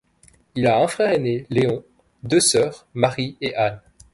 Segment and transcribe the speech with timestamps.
[0.55, 1.83] Il a un frère aîné, Léon,
[2.23, 3.79] deux sœurs, Marie et Anne.